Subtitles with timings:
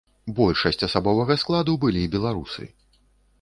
[0.37, 2.69] Большасць асабовага складу былі беларусы.